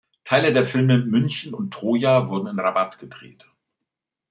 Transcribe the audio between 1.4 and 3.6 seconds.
und "Troja" wurden in Rabat gedreht.